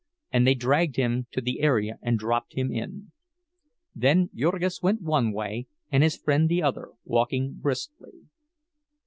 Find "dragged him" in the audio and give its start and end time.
0.55-1.27